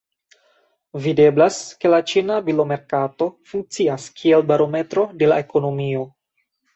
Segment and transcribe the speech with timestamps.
[1.01, 6.03] Videblas ke la ĉina bilomerkato funkcias kiel barometro de la ekonomio.